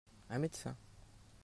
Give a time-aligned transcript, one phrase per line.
[0.31, 0.75] Un médecin.